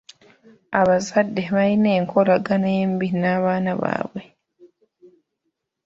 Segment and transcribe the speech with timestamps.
[0.79, 4.23] Abazadde balina enkolagana embi n'abaana baabwe.